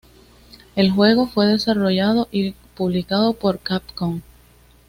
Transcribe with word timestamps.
El 0.75 0.89
juego 0.89 1.27
fue 1.27 1.45
desarrollado 1.45 2.27
y 2.31 2.53
publicado 2.75 3.33
por 3.33 3.59
Capcom. 3.59 4.21